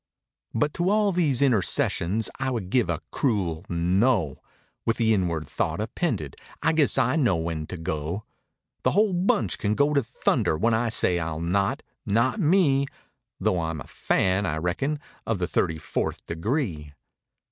But 0.55 0.73
to 0.73 0.89
all 0.89 1.11
these 1.11 1.43
intercessions 1.43 2.27
I 2.39 2.49
would 2.49 2.71
give 2.71 2.89
a 2.89 3.01
cruel 3.11 3.63
"No!" 3.69 4.19
lOI 4.29 4.35
With 4.83 4.97
the 4.97 5.13
inward 5.13 5.47
thought 5.47 5.79
appended, 5.79 6.35
"I 6.63 6.73
guess 6.73 6.97
I 6.97 7.15
know 7.15 7.35
when 7.35 7.67
to 7.67 7.77
go. 7.77 8.23
"The 8.81 8.93
whole 8.93 9.13
bunch 9.13 9.59
can 9.59 9.75
go 9.75 9.93
to 9.93 10.01
thunder; 10.01 10.57
when 10.57 10.73
I 10.73 10.89
say 10.89 11.19
ril 11.19 11.39
not—not 11.39 12.39
me" 12.39 12.87
(Though 13.39 13.53
Fm 13.57 13.79
a 13.83 13.87
fan, 13.87 14.47
I 14.47 14.57
reckon, 14.57 14.99
of 15.27 15.37
the 15.37 15.45
thirty 15.45 15.77
fourth 15.77 16.25
degree). 16.25 16.93